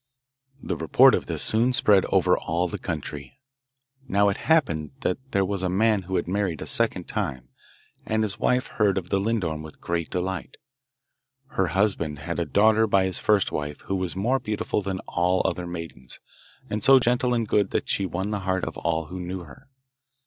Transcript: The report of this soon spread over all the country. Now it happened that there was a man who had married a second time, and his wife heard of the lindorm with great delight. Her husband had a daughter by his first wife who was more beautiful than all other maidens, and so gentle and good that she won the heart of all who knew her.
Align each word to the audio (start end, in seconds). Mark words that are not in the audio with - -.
The 0.59 0.75
report 0.75 1.13
of 1.13 1.27
this 1.27 1.43
soon 1.43 1.73
spread 1.73 2.05
over 2.05 2.35
all 2.35 2.67
the 2.67 2.79
country. 2.79 3.39
Now 4.07 4.29
it 4.29 4.37
happened 4.37 4.93
that 5.01 5.19
there 5.29 5.45
was 5.45 5.61
a 5.61 5.69
man 5.69 6.01
who 6.01 6.15
had 6.15 6.27
married 6.27 6.59
a 6.63 6.65
second 6.65 7.07
time, 7.07 7.49
and 8.03 8.23
his 8.23 8.39
wife 8.39 8.65
heard 8.65 8.97
of 8.97 9.09
the 9.11 9.19
lindorm 9.19 9.61
with 9.61 9.79
great 9.79 10.09
delight. 10.09 10.57
Her 11.49 11.67
husband 11.67 12.17
had 12.17 12.39
a 12.39 12.45
daughter 12.45 12.87
by 12.87 13.05
his 13.05 13.19
first 13.19 13.51
wife 13.51 13.81
who 13.81 13.95
was 13.95 14.15
more 14.15 14.39
beautiful 14.39 14.81
than 14.81 15.01
all 15.01 15.43
other 15.45 15.67
maidens, 15.67 16.19
and 16.67 16.83
so 16.83 16.97
gentle 16.97 17.35
and 17.35 17.47
good 17.47 17.69
that 17.69 17.87
she 17.87 18.07
won 18.07 18.31
the 18.31 18.39
heart 18.39 18.63
of 18.65 18.79
all 18.79 19.05
who 19.05 19.19
knew 19.19 19.41
her. 19.41 19.69